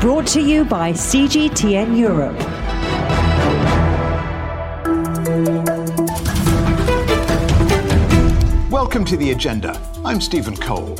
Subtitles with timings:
[0.00, 2.34] Brought to you by CGTN Europe.
[8.70, 9.78] Welcome to the agenda.
[10.02, 10.94] I'm Stephen Cole.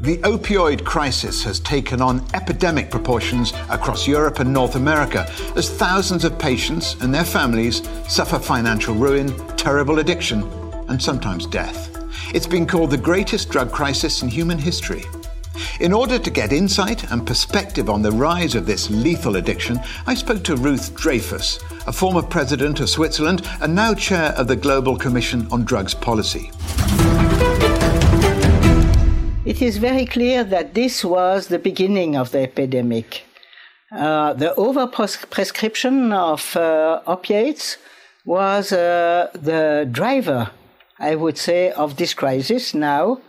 [0.00, 6.24] The opioid crisis has taken on epidemic proportions across Europe and North America as thousands
[6.24, 10.44] of patients and their families suffer financial ruin, terrible addiction,
[10.88, 11.90] and sometimes death.
[12.34, 15.04] It's been called the greatest drug crisis in human history.
[15.80, 20.14] In order to get insight and perspective on the rise of this lethal addiction, I
[20.14, 24.96] spoke to Ruth Dreifuss, a former president of Switzerland and now chair of the Global
[24.96, 26.50] Commission on Drugs Policy.
[29.44, 33.24] It is very clear that this was the beginning of the epidemic.
[33.92, 37.76] Uh, the overprescription of uh, opiates
[38.24, 40.50] was uh, the driver,
[40.98, 43.20] I would say, of this crisis now.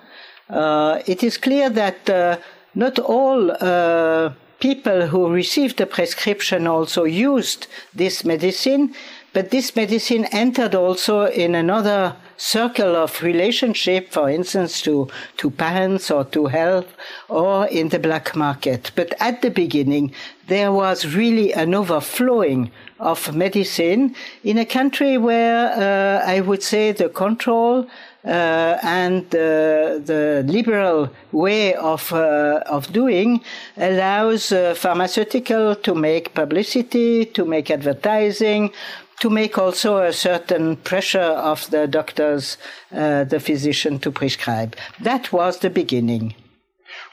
[0.49, 2.37] Uh, it is clear that uh,
[2.75, 8.93] not all uh, people who received the prescription also used this medicine,
[9.33, 16.11] but this medicine entered also in another circle of relationship, for instance, to, to parents
[16.11, 16.87] or to health
[17.29, 18.91] or in the black market.
[18.95, 20.13] But at the beginning,
[20.47, 26.91] there was really an overflowing of medicine in a country where uh, I would say
[26.91, 27.87] the control
[28.25, 33.41] uh, and uh, the liberal way of uh, of doing
[33.77, 38.71] allows uh, pharmaceutical to make publicity, to make advertising,
[39.19, 42.57] to make also a certain pressure of the doctors,
[42.91, 44.75] uh, the physician to prescribe.
[44.99, 46.35] That was the beginning.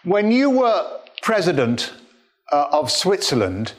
[0.04, 1.92] When you were president
[2.50, 3.72] uh, of Switzerland,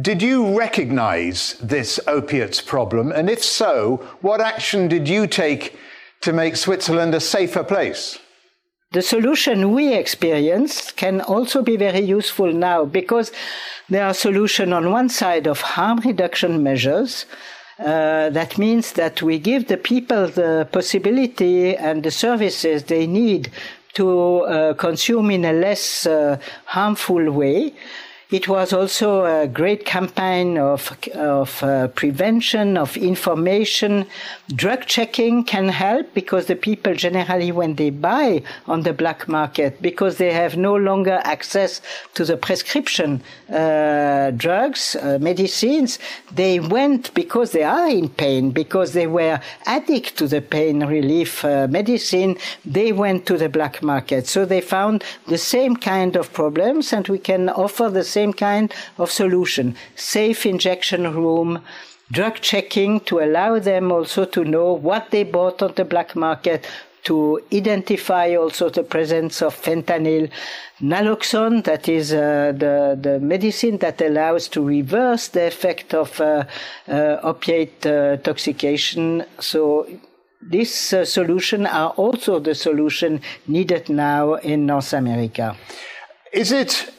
[0.00, 3.10] did you recognize this opiates problem?
[3.12, 5.76] And if so, what action did you take
[6.20, 8.18] to make Switzerland a safer place?
[8.92, 13.32] The solution we experienced can also be very useful now because
[13.88, 17.26] there are solutions on one side of harm reduction measures
[17.78, 23.50] uh, that means that we give the people the possibility and the services they need
[23.94, 27.72] to uh, consume in a less uh, harmful way.
[28.30, 34.04] It was also a great campaign of, of uh, prevention, of information.
[34.54, 39.80] Drug checking can help because the people generally, when they buy on the black market,
[39.80, 41.80] because they have no longer access
[42.12, 45.98] to the prescription uh, drugs, uh, medicines,
[46.30, 51.46] they went because they are in pain, because they were addict to the pain relief
[51.46, 52.36] uh, medicine,
[52.66, 54.26] they went to the black market.
[54.26, 58.32] So they found the same kind of problems and we can offer the same same
[58.32, 59.66] kind of solution.
[59.94, 61.50] Safe injection room,
[62.16, 66.60] drug checking to allow them also to know what they bought on the black market,
[67.04, 70.28] to identify also the presence of fentanyl,
[70.80, 76.44] naloxone, that is uh, the, the medicine that allows to reverse the effect of uh,
[76.88, 79.24] uh, opiate uh, toxication.
[79.38, 79.86] So
[80.42, 85.56] this uh, solution are also the solution needed now in North America.
[86.32, 86.92] Is it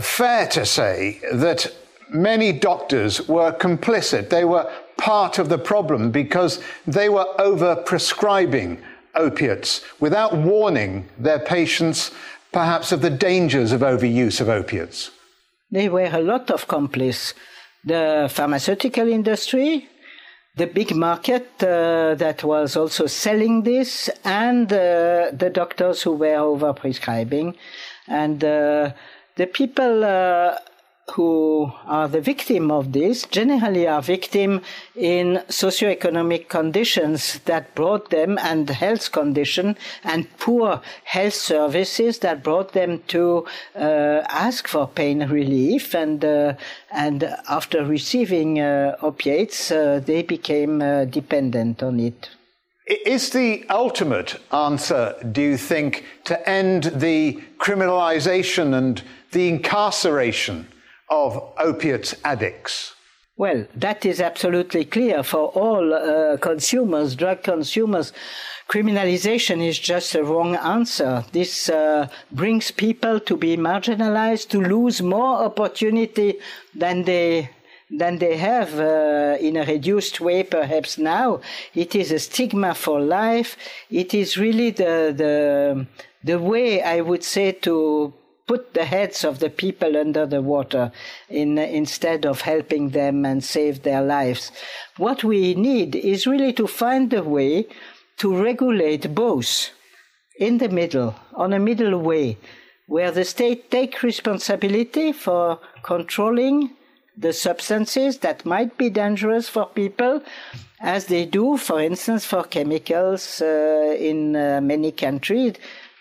[0.00, 1.72] fair to say that
[2.10, 4.30] many doctors were complicit.
[4.30, 8.78] They were part of the problem because they were over prescribing
[9.14, 12.10] opiates without warning their patients
[12.52, 15.10] perhaps of the dangers of overuse of opiates.
[15.70, 17.34] There were a lot of complices.
[17.84, 19.88] The pharmaceutical industry,
[20.56, 26.36] the big market uh, that was also selling this, and uh, the doctors who were
[26.36, 27.54] over prescribing.
[28.08, 28.92] And uh,
[29.38, 30.58] the people uh,
[31.12, 34.60] who are the victim of this generally are victim
[34.94, 42.72] in socioeconomic conditions that brought them and health condition and poor health services that brought
[42.72, 45.94] them to uh, ask for pain relief.
[45.94, 46.54] And uh,
[46.90, 52.30] and after receiving uh, opiates uh, they became uh, dependent on it
[52.88, 60.68] is the ultimate answer, do you think, to end the criminalization and the incarceration
[61.10, 62.94] of opiate addicts?
[63.36, 68.12] Well, that is absolutely clear for all uh, consumers, drug consumers.
[68.68, 71.24] Criminalization is just a wrong answer.
[71.32, 76.40] This uh, brings people to be marginalized, to lose more opportunity
[76.74, 77.50] than they
[77.90, 81.40] than they have uh, in a reduced way perhaps now.
[81.74, 83.56] It is a stigma for life.
[83.90, 85.86] It is really the the
[86.22, 88.12] the way I would say to
[88.46, 90.90] put the heads of the people under the water
[91.28, 94.50] in, instead of helping them and save their lives.
[94.96, 97.66] What we need is really to find a way
[98.18, 99.70] to regulate both
[100.38, 102.38] in the middle, on a middle way.
[102.88, 106.70] where the state take responsibility for controlling
[107.18, 110.22] the substances that might be dangerous for people,
[110.80, 115.54] as they do, for instance, for chemicals uh, in uh, many countries.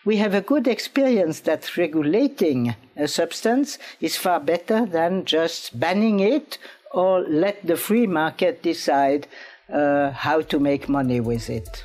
[0.06, 6.20] We have a good experience that regulating a substance is far better than just banning
[6.20, 6.58] it
[6.92, 9.28] or let the free market decide
[9.70, 11.84] uh, how to make money with it.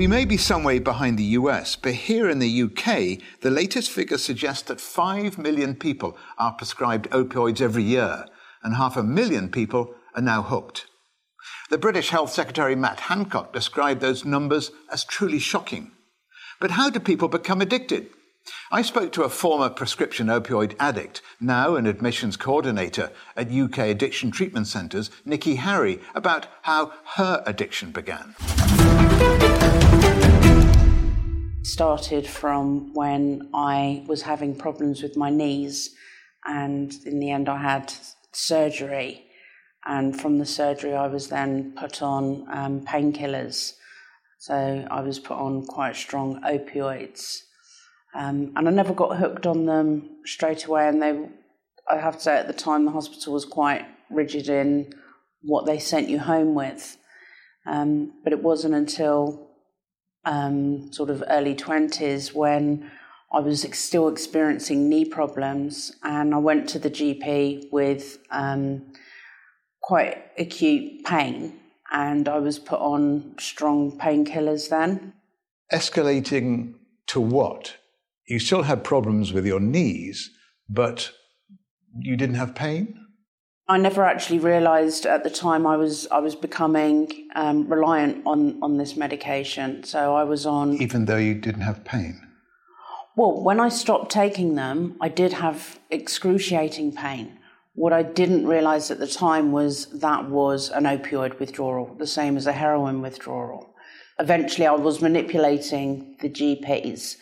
[0.00, 3.90] We may be some way behind the US, but here in the UK, the latest
[3.90, 8.24] figures suggest that 5 million people are prescribed opioids every year,
[8.62, 10.86] and half a million people are now hooked.
[11.68, 15.90] The British Health Secretary Matt Hancock described those numbers as truly shocking.
[16.60, 18.08] But how do people become addicted?
[18.72, 24.30] I spoke to a former prescription opioid addict, now an admissions coordinator at UK addiction
[24.30, 28.34] treatment centres, Nicki Hari, about how her addiction began.
[31.80, 35.94] Started from when I was having problems with my knees,
[36.44, 37.90] and in the end, I had
[38.32, 39.24] surgery.
[39.86, 43.72] And from the surgery, I was then put on um, painkillers.
[44.40, 47.38] So I was put on quite strong opioids.
[48.14, 50.86] Um, and I never got hooked on them straight away.
[50.86, 51.30] And they,
[51.90, 54.92] I have to say, at the time, the hospital was quite rigid in
[55.40, 56.98] what they sent you home with.
[57.64, 59.49] Um, but it wasn't until
[60.24, 62.90] um, sort of early 20s when
[63.32, 65.92] I was still experiencing knee problems.
[66.02, 68.92] And I went to the GP with um,
[69.82, 71.58] quite acute pain.
[71.92, 75.14] And I was put on strong painkillers then.
[75.72, 76.74] Escalating
[77.08, 77.76] to what?
[78.30, 80.30] you still had problems with your knees,
[80.68, 81.10] but
[81.98, 82.96] you didn't have pain?
[83.70, 88.58] I never actually realised at the time I was I was becoming um, reliant on
[88.62, 89.84] on this medication.
[89.84, 92.20] So I was on even though you didn't have pain.
[93.14, 97.38] Well, when I stopped taking them, I did have excruciating pain.
[97.74, 102.36] What I didn't realise at the time was that was an opioid withdrawal, the same
[102.36, 103.74] as a heroin withdrawal.
[104.18, 107.16] Eventually, I was manipulating the GPs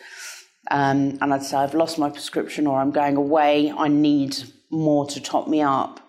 [0.71, 4.37] um, and I'd say, I've lost my prescription or I'm going away, I need
[4.71, 5.99] more to top me up.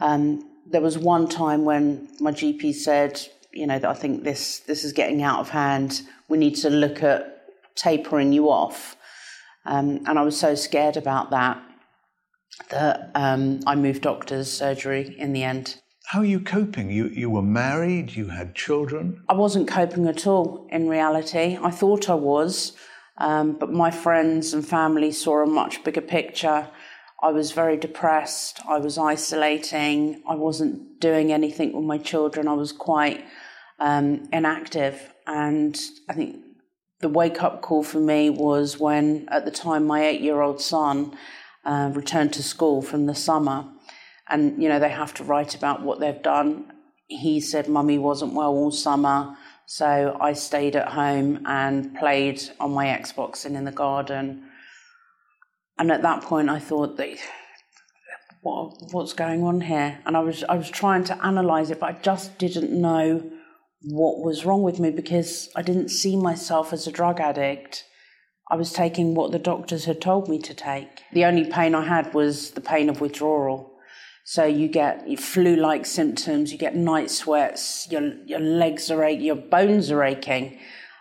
[0.00, 3.20] Um, there was one time when my GP said,
[3.52, 6.02] you know, that I think this, this is getting out of hand.
[6.28, 8.96] We need to look at tapering you off.
[9.66, 11.60] Um, and I was so scared about that
[12.70, 15.76] that um, I moved doctors, surgery in the end.
[16.06, 16.90] How are you coping?
[16.90, 19.22] You, you were married, you had children?
[19.28, 21.58] I wasn't coping at all in reality.
[21.60, 22.76] I thought I was.
[23.18, 26.68] Um, but my friends and family saw a much bigger picture.
[27.24, 28.60] I was very depressed.
[28.68, 30.22] I was isolating.
[30.28, 32.46] I wasn't doing anything with my children.
[32.46, 33.24] I was quite
[33.78, 35.14] um, inactive.
[35.26, 35.74] And
[36.06, 36.44] I think
[37.00, 40.60] the wake up call for me was when, at the time, my eight year old
[40.60, 41.16] son
[41.64, 43.64] uh, returned to school from the summer.
[44.28, 46.74] And, you know, they have to write about what they've done.
[47.06, 49.34] He said, Mummy wasn't well all summer.
[49.64, 54.50] So I stayed at home and played on my Xbox and in the garden.
[55.78, 57.00] And at that point, I thought
[58.42, 59.98] what, what's going on here?
[60.06, 63.30] And I was I was trying to analyze it, but I just didn't know
[63.82, 67.84] what was wrong with me because I didn't see myself as a drug addict.
[68.50, 71.02] I was taking what the doctors had told me to take.
[71.12, 73.72] The only pain I had was the pain of withdrawal.
[74.26, 79.36] So you get flu-like symptoms, you get night sweats, your your legs are aching, your
[79.36, 80.58] bones are aching,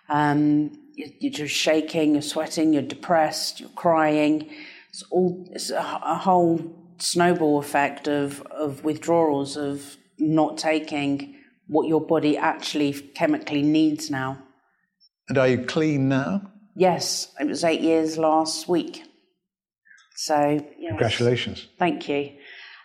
[0.10, 4.50] um, you're just shaking, you're sweating, you're depressed, you're crying.
[4.90, 6.62] It's all it's a, a whole
[7.00, 11.36] snowball effect of of withdrawals of not taking
[11.68, 14.38] what your body actually chemically needs now.
[15.30, 16.52] And are you clean now?
[16.76, 19.04] Yes, it was eight years last week.
[20.16, 20.90] So yes.
[20.90, 21.68] congratulations.
[21.80, 22.32] Thank you.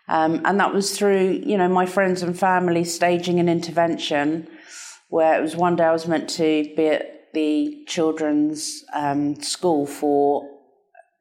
[0.08, 4.48] Um, and that was through, you know, my friends and family staging an intervention
[5.10, 9.86] where it was one day I was meant to be at the children's um, school
[9.86, 10.48] for,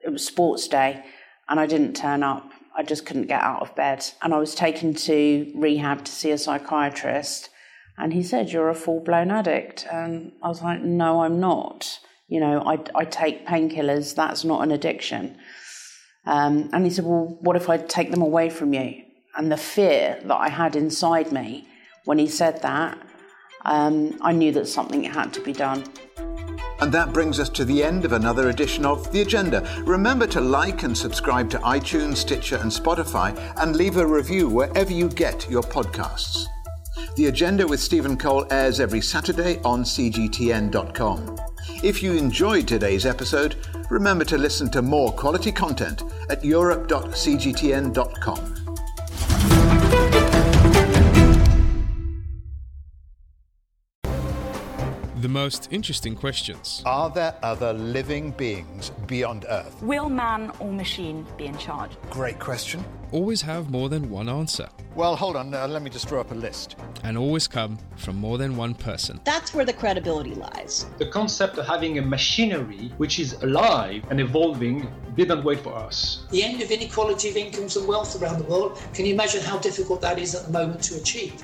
[0.02, 1.04] it was sports day,
[1.50, 2.52] and I didn't turn up.
[2.76, 4.06] I just couldn't get out of bed.
[4.22, 7.50] And I was taken to rehab to see a psychiatrist.
[7.98, 9.88] And he said, You're a full blown addict.
[9.92, 12.00] And I was like, No, I'm not.
[12.28, 14.14] You know, I, I take painkillers.
[14.14, 15.38] That's not an addiction.
[16.26, 19.02] Um, and he said, Well, what if I take them away from you?
[19.36, 21.68] And the fear that I had inside me
[22.06, 22.98] when he said that,
[23.68, 25.84] um, I knew that something had to be done.
[26.80, 29.68] And that brings us to the end of another edition of The Agenda.
[29.84, 34.94] Remember to like and subscribe to iTunes, Stitcher, and Spotify, and leave a review wherever
[34.94, 36.46] you get your podcasts.
[37.16, 41.38] The Agenda with Stephen Cole airs every Saturday on cgtn.com.
[41.84, 43.56] If you enjoyed today's episode,
[43.90, 48.67] remember to listen to more quality content at europe.cgtn.com.
[55.22, 56.84] The most interesting questions.
[56.86, 59.82] Are there other living beings beyond Earth?
[59.82, 61.90] Will man or machine be in charge?
[62.12, 62.86] Great question.
[63.12, 64.70] Always have more than one answer.
[64.94, 66.76] Well, hold on, uh, let me just draw up a list.
[67.04, 69.20] And always come from more than one person.
[69.24, 70.86] That's where the credibility lies.
[71.00, 76.28] The concept of having a machinery which is alive and evolving didn't wait for us.
[76.30, 79.58] The end of inequality of incomes and wealth around the world, can you imagine how
[79.58, 81.44] difficult that is at the moment to achieve?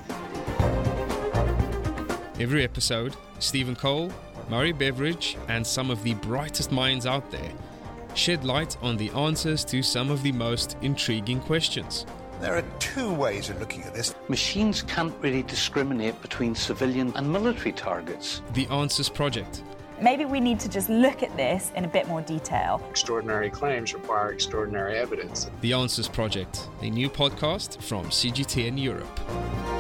[2.44, 4.12] Every episode, Stephen Cole,
[4.50, 7.50] Murray Beveridge, and some of the brightest minds out there
[8.16, 12.06] shed light on the answers to some of the most intriguing questions.
[12.42, 14.14] There are two ways of looking at this.
[14.28, 18.42] Machines can't really discriminate between civilian and military targets.
[18.52, 19.64] The Answers Project.
[20.02, 22.86] Maybe we need to just look at this in a bit more detail.
[22.90, 25.50] Extraordinary claims require extraordinary evidence.
[25.62, 29.73] The Answers Project, a new podcast from CGTN Europe.